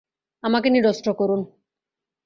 আমাকে 0.43 0.67
নিরস্ত্র 0.69 1.09
করুন। 1.13 1.41